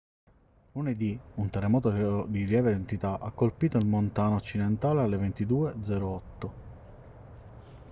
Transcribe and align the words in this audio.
lunedì 0.71 1.19
un 1.35 1.51
terremoto 1.51 2.23
di 2.25 2.47
lieve 2.47 2.71
entità 2.71 3.19
ha 3.19 3.29
colpito 3.29 3.77
il 3.77 3.85
montana 3.85 4.33
occidentale 4.33 5.03
alle 5.03 5.15
22:08 5.17 6.19